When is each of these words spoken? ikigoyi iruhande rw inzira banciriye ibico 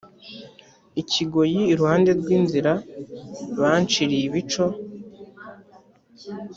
ikigoyi 1.01 1.61
iruhande 1.73 2.09
rw 2.19 2.27
inzira 2.37 2.71
banciriye 3.59 4.23
ibico 4.27 4.65